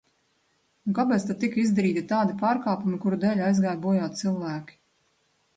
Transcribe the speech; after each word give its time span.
Un 0.91 0.95
kāpēc 0.99 1.25
tad 1.31 1.37
tika 1.43 1.59
izdarīti 1.63 2.03
tādi 2.13 2.37
pārkāpumi, 2.41 2.99
kuru 3.05 3.21
dēļ 3.27 3.45
aizgāja 3.51 3.77
bojā 3.85 4.09
cilvēki? 4.23 4.81